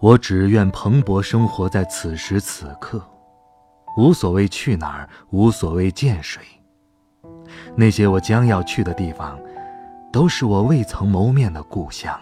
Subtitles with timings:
[0.00, 3.02] 我只愿蓬勃生活在此时此刻，
[3.98, 6.42] 无所谓去哪儿，无所谓见谁。
[7.76, 9.38] 那些我将要去的地方，
[10.10, 12.18] 都是我未曾谋面的故乡。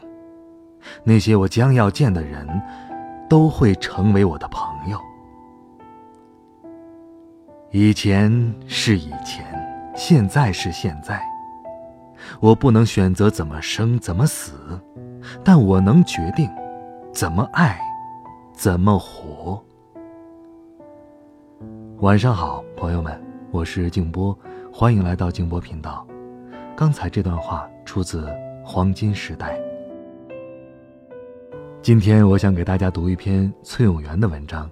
[1.04, 2.48] 那些我将要见的人，
[3.28, 5.00] 都会成为我的朋友。
[7.70, 9.46] 以前是以前，
[9.94, 11.22] 现在是现在。
[12.40, 14.80] 我不能选择怎么生怎么死，
[15.44, 16.50] 但我能决定。
[17.18, 17.76] 怎么爱，
[18.52, 19.60] 怎么活。
[21.98, 23.20] 晚上好，朋友们，
[23.50, 24.38] 我是静波，
[24.72, 26.06] 欢迎来到静波频道。
[26.76, 28.24] 刚才这段话出自
[28.64, 29.58] 《黄金时代》。
[31.82, 34.70] 今天我想给大家读一篇崔永元的文章。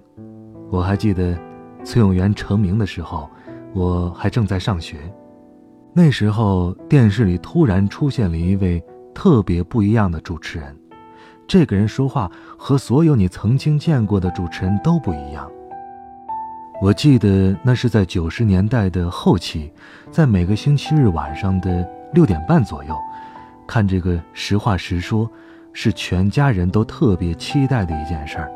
[0.71, 1.37] 我还记得，
[1.83, 3.29] 崔永元成名的时候，
[3.73, 4.95] 我还正在上学。
[5.91, 8.81] 那时候电视里突然出现了一位
[9.13, 10.73] 特别不一样的主持人。
[11.47, 15.49] 这个人说话和所有你曾经见过的主持人都不一样。
[16.81, 19.71] 我记得那是在九十年代的后期，
[20.11, 22.95] 在每个星期日晚上的六点半左右，
[23.65, 25.25] 看这个《实话实说》，
[25.73, 28.51] 是全家人都特别期待的一件事儿。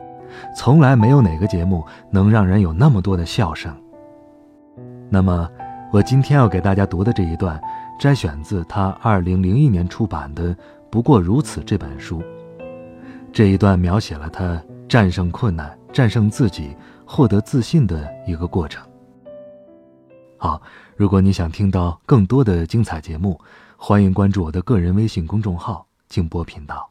[0.55, 3.75] 从来没有哪个节目能让人有那么多的笑声。
[5.09, 5.49] 那么，
[5.91, 7.59] 我今天要给大家读的这一段，
[7.99, 10.53] 摘选自他二零零一年出版的
[10.89, 12.21] 《不过如此》这本书。
[13.33, 18.85] 这一段描写了他战胜困难、战胜自己、获得自信的一个过程。
[20.37, 20.61] 好，
[20.97, 23.39] 如果你想听到更多的精彩节目，
[23.77, 26.89] 欢迎关注我的个人微信公众号“静波频道”。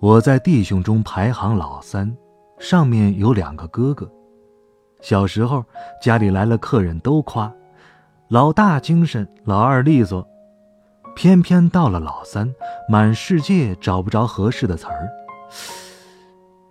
[0.00, 2.12] 我在弟兄中排行老三，
[2.58, 4.10] 上面有两个哥哥。
[5.00, 5.64] 小时候
[6.02, 7.52] 家里来了客人，都夸。
[8.32, 10.26] 老大精神，老二利索，
[11.14, 12.50] 偏偏到了老三，
[12.88, 15.06] 满世界找不着合适的词儿。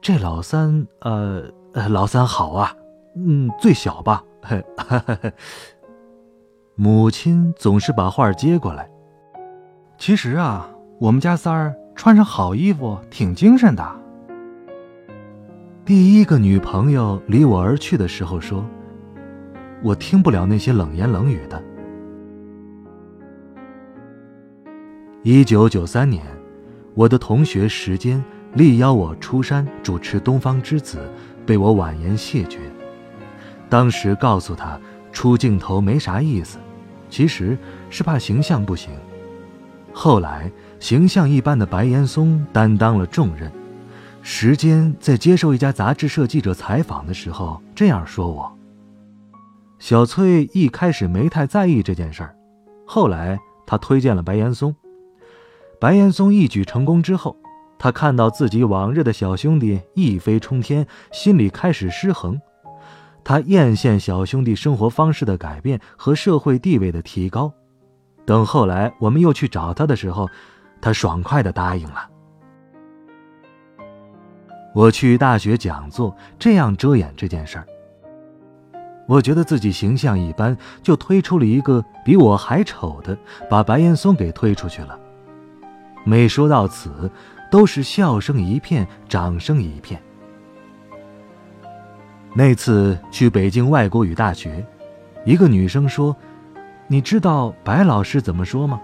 [0.01, 1.43] 这老三，呃，
[1.87, 2.75] 老三好啊，
[3.15, 4.23] 嗯，最小吧。
[6.73, 8.89] 母亲总是把话接过来。
[9.99, 10.67] 其实啊，
[10.99, 13.87] 我们家三儿穿上好衣服挺精神的。
[15.85, 18.65] 第一个女朋友离我而去的时候说。
[19.83, 21.61] 我听不了那些冷言冷语的。
[25.23, 26.23] 一九九三年，
[26.93, 30.97] 我的同学时间力邀我出山主持《东方之子》，
[31.45, 32.59] 被我婉言谢绝。
[33.69, 34.79] 当时告诉他，
[35.11, 36.59] 出镜头没啥意思，
[37.09, 37.57] 其实
[37.89, 38.91] 是怕形象不行。
[39.93, 43.51] 后来，形象一般的白岩松担当了重任。
[44.21, 48.60] 时间在接受一家杂志社记者采访的时候这样说我。
[49.81, 52.35] 小翠一开始没太在意这件事儿，
[52.85, 54.75] 后来他推荐了白岩松。
[55.79, 57.35] 白岩松一举成功之后，
[57.79, 62.39] 他看到自己往日的小兄弟一飞冲天，心里开始失衡。
[63.23, 67.51] 他艳羡小兄弟生活方式的改变和社会地位的提高。
[68.23, 70.29] 等后来我们又去找他的时候，
[70.79, 72.07] 他爽快地答应了。
[74.75, 77.65] 我去大学讲座，这样遮掩这件事儿。
[79.07, 83.17] 我觉得自己形象一般，就推出了一个比我还丑的，
[83.49, 84.97] 把白岩松给推出去了。
[86.05, 87.11] 每说到此，
[87.51, 90.01] 都是笑声一片，掌声一片。
[92.33, 94.65] 那次去北京外国语大学，
[95.25, 96.15] 一个女生说
[96.87, 98.79] ：“你知道白老师怎么说吗？”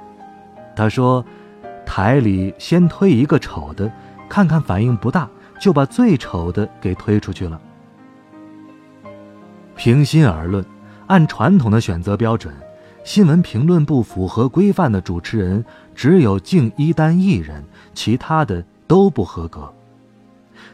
[0.76, 1.24] 他说
[1.86, 3.90] ：“台里先推一个丑的，
[4.28, 5.30] 看看反应不大，
[5.62, 7.62] 就把最丑的给推出去了。”
[9.78, 10.66] 平心而论，
[11.06, 12.52] 按传统的选择标准，
[13.04, 15.64] 新闻评论不符合规范的主持人
[15.94, 17.64] 只有敬一丹一人，
[17.94, 19.72] 其他的都不合格。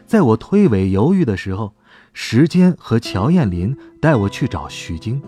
[0.06, 1.72] 在我推诿犹豫的时候，
[2.14, 5.22] 时间和乔艳林带我去找徐晶，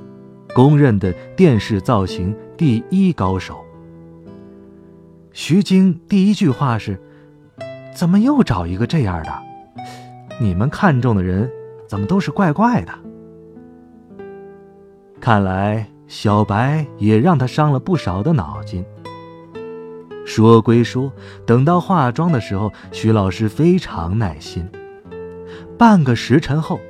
[0.54, 3.62] 公认的电视造型第一高手。
[5.32, 6.98] 徐晶第一句话是
[7.94, 9.30] ：“怎么又找一个这样的？
[10.40, 11.50] 你们看中的人
[11.86, 12.92] 怎么都是怪怪的？”
[15.20, 18.84] 看来小白也让他伤了不少的脑筋。
[20.24, 21.12] 说归说，
[21.46, 24.68] 等到化妆的时候，徐老师非常耐心。
[25.78, 26.80] 半个时辰后，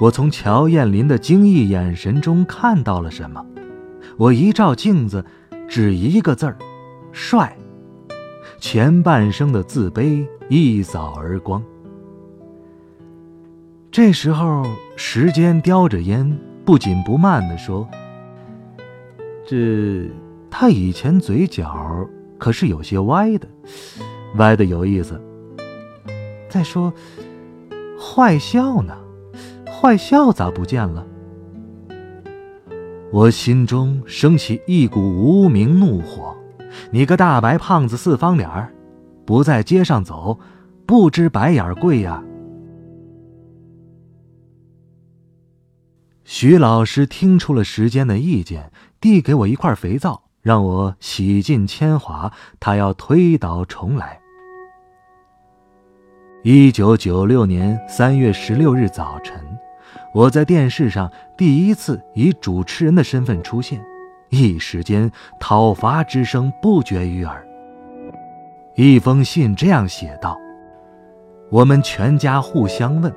[0.00, 3.44] 我从乔艳林的惊异眼神中看到了什么。
[4.16, 5.24] 我一照镜子，
[5.68, 6.56] 只一个字儿：
[7.12, 7.56] 帅。
[8.58, 11.62] 前半生的自卑一扫而光。
[13.90, 14.64] 这时候，
[14.96, 17.88] 时间叼着烟，不紧不慢地说
[19.46, 20.10] ：“这
[20.50, 22.04] 他以前嘴角
[22.38, 23.46] 可是有些歪的，
[24.34, 25.22] 歪的有意思。
[26.48, 26.92] 再说，
[27.96, 28.96] 坏笑呢？
[29.70, 31.06] 坏笑咋不见了？”
[33.12, 36.36] 我心中升起一股无名怒火
[36.90, 38.74] ：“你个大白胖子，四方脸儿，
[39.24, 40.36] 不在街上走，
[40.84, 42.20] 不知白眼贵呀！”
[46.28, 52.32] 徐老师听出了时间的意见，递给我一块肥皂，让我洗尽铅华。
[52.58, 54.18] 他要推倒重来。
[56.42, 59.40] 一九九六年三月十六日早晨，
[60.12, 61.08] 我在电视上
[61.38, 63.80] 第一次以主持人的身份出现，
[64.30, 65.08] 一时间
[65.38, 67.46] 讨伐之声不绝于耳。
[68.74, 70.36] 一封信这样写道
[71.52, 73.14] ：“我们全家互相问。”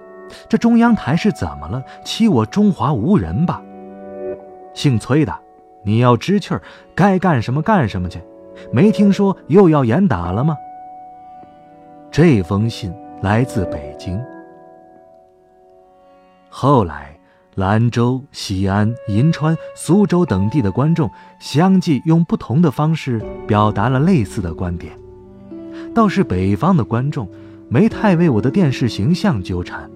[0.48, 1.84] 这中央台是怎么了？
[2.04, 3.62] 欺我中华无人吧？
[4.74, 5.34] 姓崔的，
[5.84, 6.62] 你要知趣儿，
[6.96, 8.22] 该干什么干什么去。
[8.72, 10.56] 没听说又要严打了吗？
[12.12, 14.20] 这封信来自北京。
[16.50, 17.16] 后来，
[17.56, 21.10] 兰州、西安、银川、苏州等地的观众
[21.40, 24.94] 相继用不同的方式表达了类似的观点，
[25.94, 27.30] 倒是北方的观众
[27.70, 29.90] 没太为我的电视形象纠缠。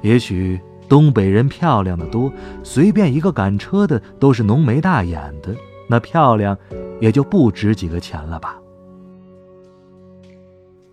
[0.00, 5.54] 也许东北人漂亮的多，随便一个赶车的都是浓眉大眼的，
[5.86, 6.56] 那漂亮
[7.00, 8.58] 也就不值几个钱了吧。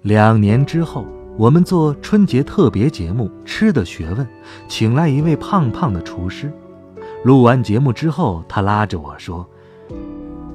[0.01, 1.05] 两年之后，
[1.37, 4.25] 我们做春节特别节目《吃的学问》，
[4.67, 6.51] 请来一位胖胖的厨师。
[7.23, 9.47] 录完节目之后，他拉着我说：“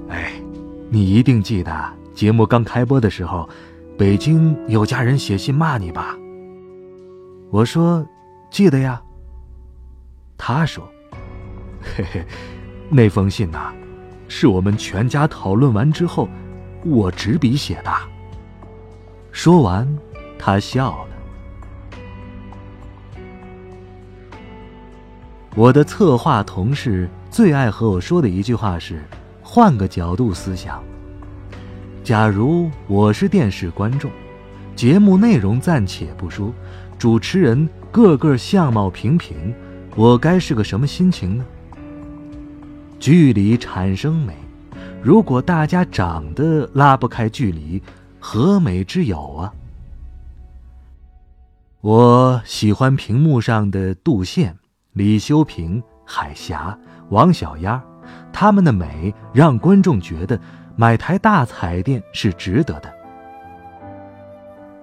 [0.09, 0.33] 哎，
[0.89, 1.73] 你一定记得
[2.15, 3.49] 节目刚开播的时候，
[3.97, 6.17] 北京有家人写信骂你吧？”
[7.51, 8.07] 我说。
[8.51, 9.01] 记得呀。
[10.37, 10.91] 他说
[11.81, 12.25] ：“嘿嘿，
[12.89, 13.73] 那封信呐，
[14.27, 16.29] 是我们全家讨论完之后，
[16.85, 17.93] 我执笔写的。”
[19.31, 19.87] 说完，
[20.39, 21.11] 他笑了。
[25.55, 29.05] 我的策划同事最爱和我说的一句话是
[29.43, 30.83] ：“换个角度思想，
[32.03, 34.11] 假如我是电视观众，
[34.75, 36.53] 节目内容暂且不说，
[37.01, 39.53] 主持人。”个个相貌平平，
[39.97, 41.45] 我该是个什么心情呢？
[43.01, 44.33] 距离产生美，
[45.03, 47.83] 如果大家长得拉不开距离，
[48.21, 49.53] 何美之有啊？
[51.81, 54.57] 我喜欢屏幕上的杜宪、
[54.93, 57.83] 李修平、海霞、王小丫，
[58.33, 60.39] 他们的美让观众觉得
[60.77, 62.89] 买台大彩电是值得的。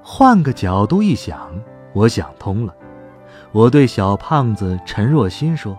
[0.01, 1.49] 换个角度一想，
[1.97, 2.73] 我想通了。
[3.51, 5.75] 我对小胖子陈若欣说：“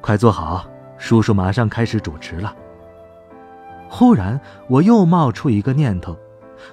[0.00, 0.64] 快坐好，
[0.96, 2.54] 叔叔马上开始主持了。”
[3.90, 6.16] 忽然，我又冒出一个念头，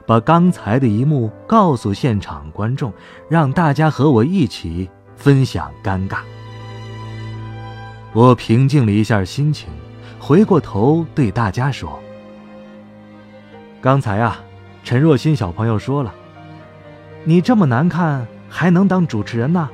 [0.05, 2.93] 把刚才的一幕告诉现场观众，
[3.29, 6.19] 让大家和我一起分享尴尬。
[8.13, 9.67] 我平静了一下心情，
[10.17, 11.99] 回过头对大家说
[13.81, 14.39] ：“刚才啊，
[14.83, 16.13] 陈若欣小朋友说了，
[17.27, 19.69] 你这么难看。”还能当主持人呢？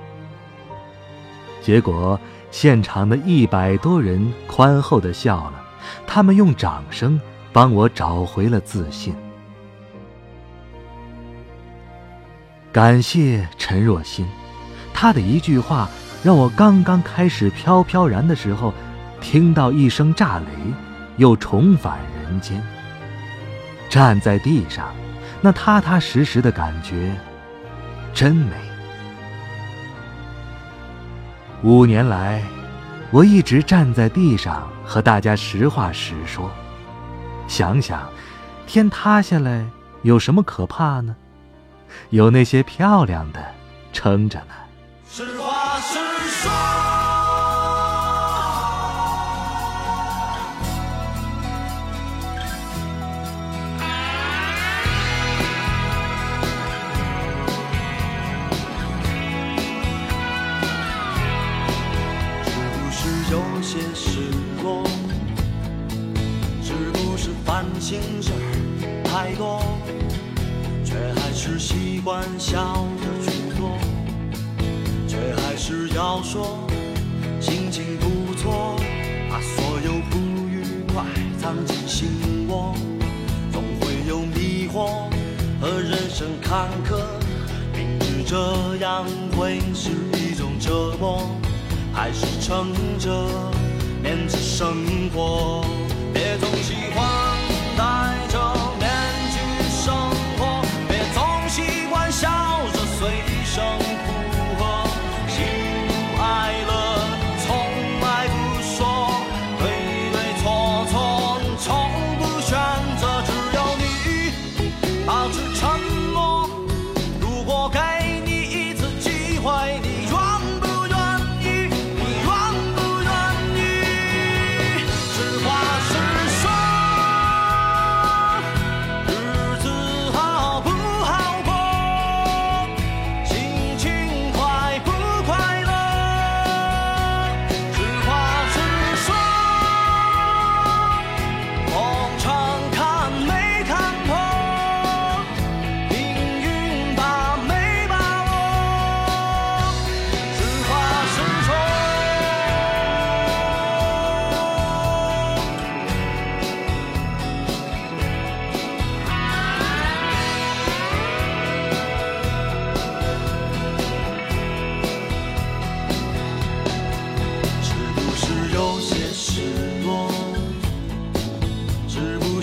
[1.61, 2.19] 结果
[2.49, 5.53] 现场的一百多人宽厚的笑了，
[6.07, 7.21] 他们用掌声
[7.53, 9.15] 帮我找回了自信。
[12.71, 14.27] 感谢陈若欣，
[14.91, 15.87] 她的一句话
[16.23, 18.73] 让我刚刚开始飘飘然的时候，
[19.21, 20.45] 听到一声炸雷，
[21.17, 22.59] 又重返人间。
[23.87, 24.91] 站在地上，
[25.41, 27.15] 那踏踏实实的感觉。
[28.13, 28.55] 真美。
[31.63, 32.43] 五年来，
[33.09, 36.51] 我一直站在地上和大家实话实说。
[37.47, 38.07] 想想，
[38.67, 39.65] 天塌下来
[40.03, 41.15] 有什么可怕呢？
[42.09, 43.43] 有那些漂亮的
[43.91, 44.53] 撑着呢。
[63.33, 64.19] 有些失
[64.61, 64.83] 落，
[66.61, 69.59] 是不是烦心事儿太多，
[70.85, 73.75] 却还是习惯笑着去做，
[75.07, 76.59] 却还是要说
[77.41, 78.75] 心情不错，
[79.27, 80.61] 把所有不愉
[80.93, 81.03] 快
[81.41, 82.75] 藏进心窝，
[83.51, 85.09] 总会有迷惑
[85.59, 87.01] 和人生坎坷，
[87.75, 89.03] 明知这样
[89.35, 91.27] 会是一种折磨，
[91.93, 93.27] 还是撑着
[94.01, 95.63] 面子生活，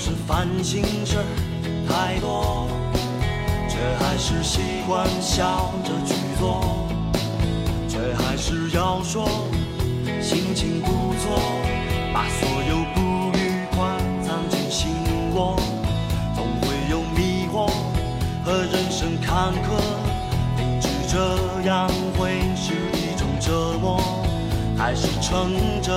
[0.03, 1.19] 是烦心事
[1.87, 2.67] 太多？
[3.69, 6.89] 却还是习惯笑着去做，
[7.87, 9.29] 却还是要说
[10.23, 11.39] 心情不错，
[12.15, 14.91] 把所有不愉快藏进心
[15.35, 15.61] 窝，
[16.35, 17.71] 总会有迷惑
[18.43, 19.83] 和人生坎坷，
[20.57, 24.01] 明知这样会是一种折磨，
[24.79, 25.53] 还是撑
[25.83, 25.93] 着